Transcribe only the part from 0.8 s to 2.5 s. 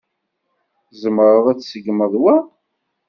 Tzemreḍ ad tseggmeḍ wa?